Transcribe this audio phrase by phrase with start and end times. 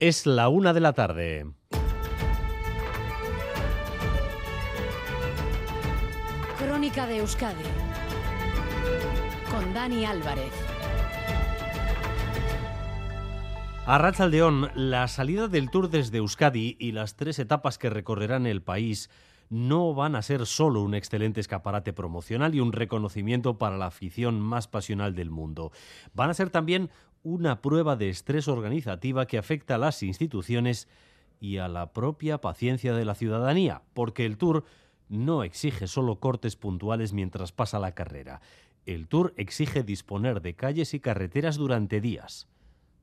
[0.00, 1.44] Es la una de la tarde.
[6.56, 7.62] Crónica de Euskadi
[9.50, 10.52] con Dani Álvarez.
[13.84, 18.62] A Rachaldeón, la salida del Tour desde Euskadi y las tres etapas que recorrerán el
[18.62, 19.10] país
[19.50, 24.40] no van a ser solo un excelente escaparate promocional y un reconocimiento para la afición
[24.40, 25.72] más pasional del mundo.
[26.14, 26.88] Van a ser también
[27.22, 30.88] una prueba de estrés organizativa que afecta a las instituciones
[31.40, 34.64] y a la propia paciencia de la ciudadanía, porque el Tour
[35.08, 38.40] no exige solo cortes puntuales mientras pasa la carrera.
[38.86, 42.48] El Tour exige disponer de calles y carreteras durante días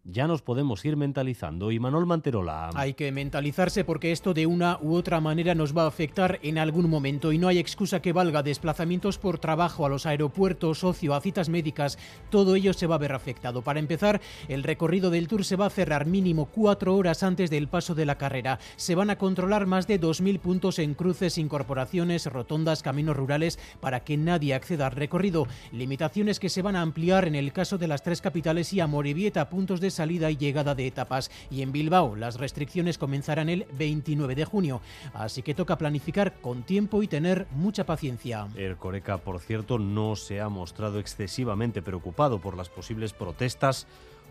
[0.10, 1.72] ya nos podemos ir mentalizando.
[1.72, 2.70] Y Manuel Manterola.
[2.76, 6.58] Hay que mentalizarse porque esto de una u otra manera nos va a afectar en
[6.58, 8.42] algún momento y no hay excusa que valga.
[8.42, 11.98] Desplazamientos por trabajo a los aeropuertos, ocio, a citas médicas,
[12.30, 13.62] todo ello se va a ver afectado.
[13.62, 17.68] Para empezar, el recorrido del tour se va a cerrar mínimo cuatro horas antes del
[17.68, 18.60] paso de la carrera.
[18.78, 24.02] Se van a controlar más de 2.000 puntos en cruces, incorporaciones, rotondas, caminos rurales para
[24.02, 25.48] que nadie acceda al recorrido.
[25.74, 28.88] Limitaciones que se van a ampliar en el caso de las tres capitales y a
[28.88, 31.30] Morivieta, puntos de salida y llegada de etapas.
[31.52, 34.82] Y en Bilbao las restricciones comenzarán el 29 de junio.
[35.14, 38.48] Así que toca planificar con tiempo y tener mucha paciencia.
[38.56, 43.88] El Coreca, por cierto, no se ha mostrado excesivamente preocupado por las posibles protestas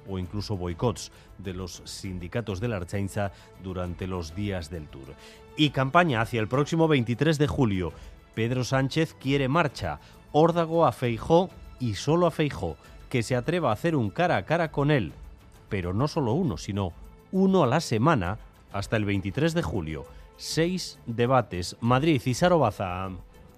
[0.08, 5.14] o incluso boicots de los sindicatos de la Archainza durante los días del Tour.
[5.56, 7.92] Y campaña hacia el próximo 23 de julio.
[8.34, 10.00] Pedro Sánchez quiere marcha.
[10.32, 12.76] Órdago a Feijó y solo a Feijó,
[13.08, 15.12] que se atreva a hacer un cara a cara con él
[15.68, 16.92] pero no solo uno, sino
[17.32, 18.38] uno a la semana
[18.72, 20.04] hasta el 23 de julio.
[20.36, 21.76] Seis debates.
[21.80, 23.10] Madrid y Sarobaza.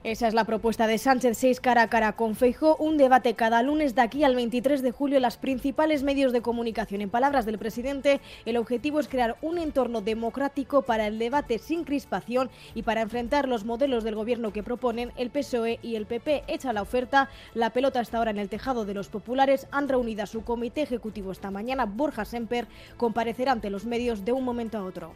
[0.04, 3.64] Esa es la propuesta de Sánchez, seis cara a cara con Feijo, un debate cada
[3.64, 7.00] lunes de aquí al 23 de julio en las principales medios de comunicación.
[7.00, 11.82] En palabras del presidente, el objetivo es crear un entorno democrático para el debate sin
[11.82, 16.44] crispación y para enfrentar los modelos del gobierno que proponen el PSOE y el PP.
[16.46, 19.66] Hecha la oferta, la pelota está ahora en el tejado de los populares.
[19.72, 21.86] Han reunido a su comité ejecutivo esta mañana.
[21.86, 25.12] Borja Semper comparecerá ante los medios de un momento a otro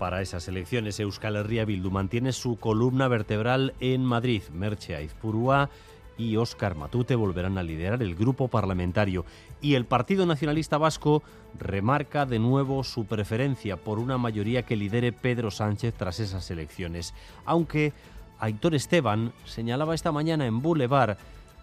[0.00, 0.98] para esas elecciones.
[0.98, 4.42] Euskal Herria Bildu mantiene su columna vertebral en Madrid.
[4.50, 5.68] Merche Aizpurúa
[6.16, 9.26] y Óscar Matute volverán a liderar el grupo parlamentario.
[9.60, 11.22] Y el Partido Nacionalista Vasco
[11.58, 17.12] remarca de nuevo su preferencia por una mayoría que lidere Pedro Sánchez tras esas elecciones.
[17.44, 17.92] Aunque
[18.38, 21.18] Aitor Esteban señalaba esta mañana en Boulevard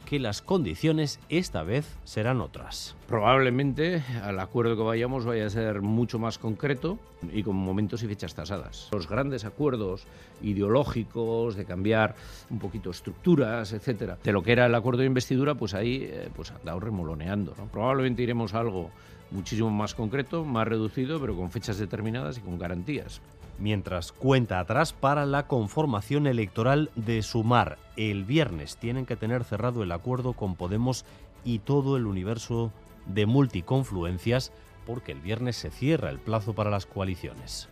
[0.08, 2.96] que las condiciones esta vez serán otras.
[3.08, 6.98] Probablemente al acuerdo que vayamos vaya a ser mucho más concreto
[7.34, 8.88] y con momentos y fechas tasadas.
[8.94, 10.08] Los grandes acuerdos
[10.42, 12.16] ideológicos de cambiar
[12.50, 16.30] un poquito estructuras, etcétera, de lo que era el acuerdo de investidura, pues ahí eh,
[16.34, 17.54] pues andado remoloneando.
[17.74, 18.92] Probablemente iremos a algo
[19.32, 23.20] muchísimo más concreto, más reducido, pero con fechas determinadas y con garantías
[23.60, 27.78] mientras cuenta atrás para la conformación electoral de Sumar.
[27.96, 31.06] El viernes tienen que tener cerrado el acuerdo con Podemos
[31.44, 32.72] y todo el universo
[33.06, 34.52] de multiconfluencias
[34.86, 37.70] porque el viernes se cierra el plazo para las coaliciones.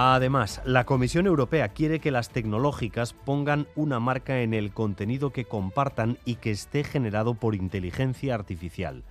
[0.00, 5.44] Además, la Comisión Europea quiere que las tecnológicas pongan una marca en el contenido que
[5.44, 9.02] compartan y que esté generado por inteligencia artificial.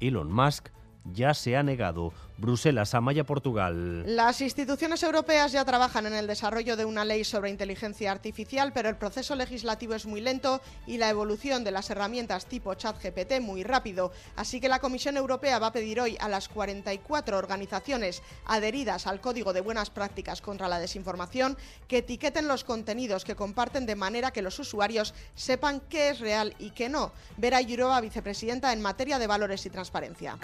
[0.00, 0.68] Elon Musk
[1.14, 2.12] ya se ha negado.
[2.36, 4.02] Bruselas, Amaya, Portugal.
[4.06, 8.88] Las instituciones europeas ya trabajan en el desarrollo de una ley sobre inteligencia artificial, pero
[8.88, 13.62] el proceso legislativo es muy lento y la evolución de las herramientas tipo ChatGPT muy
[13.62, 14.10] rápido.
[14.34, 19.20] Así que la Comisión Europea va a pedir hoy a las 44 organizaciones adheridas al
[19.20, 21.56] Código de Buenas Prácticas contra la Desinformación
[21.86, 26.54] que etiqueten los contenidos que comparten de manera que los usuarios sepan qué es real
[26.58, 27.12] y qué no.
[27.36, 30.36] Vera Yurova, vicepresidenta en materia de valores y transparencia.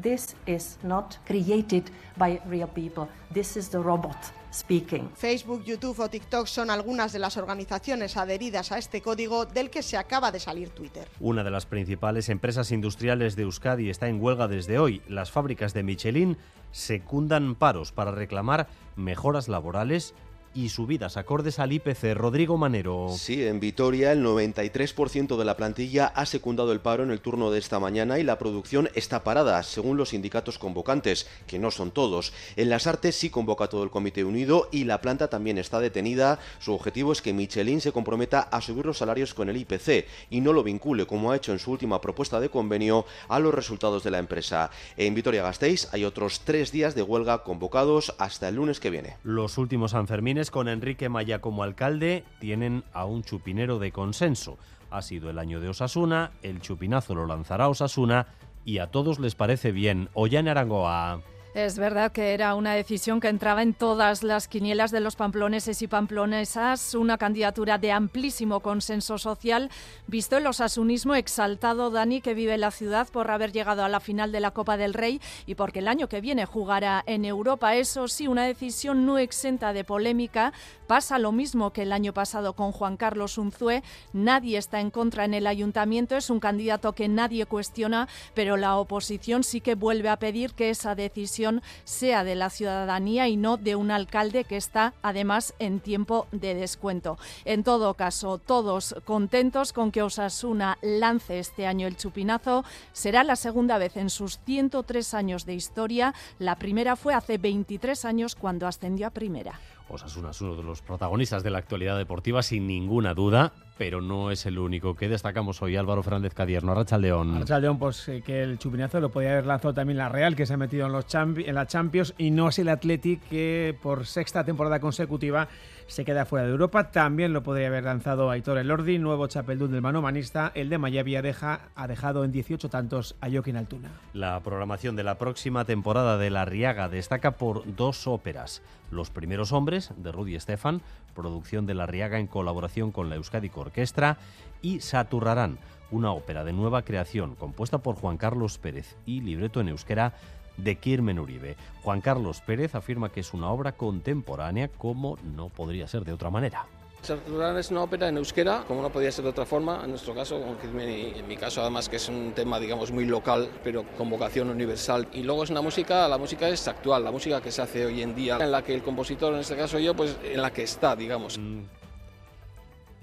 [0.00, 1.84] This is not created
[2.16, 3.08] by real people.
[3.32, 4.16] This is the robot.
[4.50, 5.10] Speaking.
[5.16, 9.82] Facebook, YouTube o TikTok son algunas de las organizaciones adheridas a este código del que
[9.82, 11.08] se acaba de salir Twitter.
[11.18, 15.02] Una de las principales empresas industriales de Euskadi está en huelga desde hoy.
[15.08, 16.36] Las fábricas de Michelin
[16.70, 20.14] secundan paros para reclamar mejoras laborales
[20.54, 22.14] y subidas acordes al IPC.
[22.14, 23.08] Rodrigo Manero.
[23.16, 27.50] Sí, en Vitoria el 93% de la plantilla ha secundado el paro en el turno
[27.50, 31.90] de esta mañana y la producción está parada, según los sindicatos convocantes, que no son
[31.90, 32.32] todos.
[32.56, 36.38] En las artes sí convoca todo el Comité Unido y la planta también está detenida.
[36.58, 40.40] Su objetivo es que Michelin se comprometa a subir los salarios con el IPC y
[40.40, 44.04] no lo vincule, como ha hecho en su última propuesta de convenio, a los resultados
[44.04, 44.70] de la empresa.
[44.96, 49.16] En Vitoria-Gasteiz hay otros tres días de huelga convocados hasta el lunes que viene.
[49.24, 54.58] Los últimos Sanfermines con Enrique Maya como alcalde tienen a un chupinero de consenso.
[54.90, 58.28] Ha sido el año de Osasuna, el chupinazo lo lanzará Osasuna
[58.64, 60.08] y a todos les parece bien.
[60.14, 61.22] Ollane Arangoa.
[61.54, 65.82] Es verdad que era una decisión que entraba en todas las quinielas de los pamploneses
[65.82, 69.70] y pamplonesas, una candidatura de amplísimo consenso social,
[70.08, 74.32] visto el osasunismo exaltado Dani que vive la ciudad por haber llegado a la final
[74.32, 77.76] de la Copa del Rey y porque el año que viene jugará en Europa.
[77.76, 80.52] Eso sí, una decisión no exenta de polémica.
[80.88, 83.84] Pasa lo mismo que el año pasado con Juan Carlos Unzué.
[84.12, 88.76] Nadie está en contra en el ayuntamiento, es un candidato que nadie cuestiona, pero la
[88.76, 91.43] oposición sí que vuelve a pedir que esa decisión
[91.84, 96.54] sea de la ciudadanía y no de un alcalde que está además en tiempo de
[96.54, 97.18] descuento.
[97.44, 102.64] En todo caso, todos contentos con que Osasuna lance este año el chupinazo.
[102.92, 106.14] Será la segunda vez en sus 103 años de historia.
[106.38, 109.60] La primera fue hace 23 años cuando ascendió a primera.
[109.88, 114.30] Osasuna es uno de los protagonistas de la actualidad deportiva, sin ninguna duda, pero no
[114.30, 115.76] es el único que destacamos hoy.
[115.76, 117.44] Álvaro Fernández Cadierno, Rachaldeón.
[117.60, 120.54] León, pues eh, que el chupinazo lo podía haber lanzado también la Real, que se
[120.54, 124.44] ha metido en, los en la Champions, y no es el Athletic que por sexta
[124.44, 125.48] temporada consecutiva
[125.86, 126.90] se queda fuera de Europa.
[126.90, 130.52] También lo podría haber lanzado Aitor Elordi, nuevo chapeldún del manomanista.
[130.54, 133.90] El de Mayavi deja, ha dejado en 18 tantos a Joaquín Altuna.
[134.12, 138.62] La programación de la próxima temporada de La Riaga destaca por dos óperas.
[138.90, 140.82] Los primeros hombres, de Rudy Estefan,
[141.14, 144.18] producción de La Riaga en colaboración con la Euskadi Orquestra,
[144.62, 145.58] y Saturrarán,
[145.90, 150.14] una ópera de nueva creación compuesta por Juan Carlos Pérez y libreto en euskera
[150.56, 151.56] de Kirmen Uribe.
[151.82, 156.30] Juan Carlos Pérez afirma que es una obra contemporánea como no podría ser de otra
[156.30, 156.66] manera.
[157.04, 160.14] Saturán es una ópera en euskera, como no podía ser de otra forma, en nuestro
[160.14, 163.50] caso, con Kirmen y en mi caso además que es un tema digamos muy local,
[163.62, 165.06] pero con vocación universal.
[165.12, 168.00] Y luego es una música, la música es actual, la música que se hace hoy
[168.00, 170.62] en día, en la que el compositor, en este caso yo, pues en la que
[170.62, 171.36] está, digamos.
[171.36, 171.83] Mm.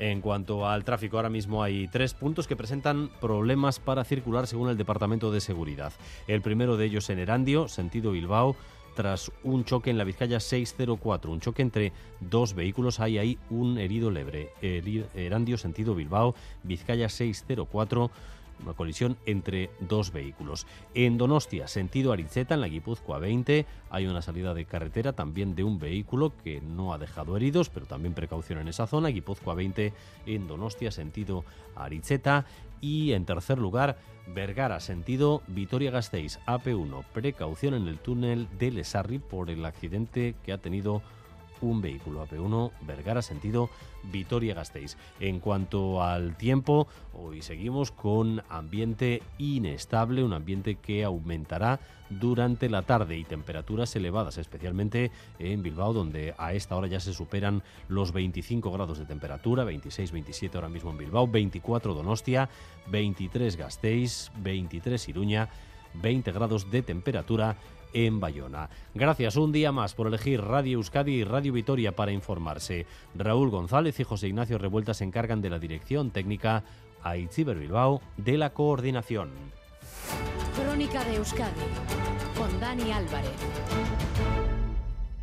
[0.02, 4.70] En cuanto al tráfico, ahora mismo hay tres puntos que presentan problemas para circular según
[4.70, 5.94] el Departamento de Seguridad.
[6.28, 8.56] El primero de ellos en Erandio, sentido Bilbao,
[8.96, 13.78] tras un choque en la Vizcaya 604, un choque entre dos vehículos, hay ahí un
[13.78, 14.50] herido leve.
[15.14, 16.34] Erandio, sentido Bilbao,
[16.64, 18.10] Vizcaya 604
[18.64, 20.68] una colisión entre dos vehículos.
[20.94, 25.64] En Donostia, sentido Arizeta, en la Guipúzcoa 20, hay una salida de carretera también de
[25.64, 29.10] un vehículo que no ha dejado heridos, pero también precaución en esa zona.
[29.10, 29.94] Guipúzcoa 20
[30.26, 32.46] en Donostia, sentido Arizeta.
[32.80, 33.98] Y en tercer lugar,
[34.28, 40.58] Vergara, sentido Vitoria-Gasteiz, AP1, precaución en el túnel de Lesarri por el accidente que ha
[40.58, 41.02] tenido
[41.62, 43.70] un vehículo AP1 Vergara sentido
[44.04, 44.98] Vitoria-Gasteiz.
[45.20, 51.80] En cuanto al tiempo, hoy seguimos con ambiente inestable, un ambiente que aumentará
[52.10, 57.14] durante la tarde y temperaturas elevadas, especialmente en Bilbao, donde a esta hora ya se
[57.14, 62.50] superan los 25 grados de temperatura, 26-27 ahora mismo en Bilbao, 24 Donostia,
[62.88, 65.50] 23 Gasteiz, 23 Iruña,
[65.94, 67.58] 20 grados de temperatura
[67.94, 68.70] en Bayona.
[68.94, 72.86] Gracias un día más por elegir Radio Euskadi y Radio Vitoria para informarse.
[73.16, 76.64] Raúl González y José Ignacio Revuelta se encargan de la dirección técnica,
[77.04, 79.32] a Itziber Bilbao de la coordinación.
[80.56, 81.62] Crónica de Euskadi
[82.38, 83.32] con Dani Álvarez.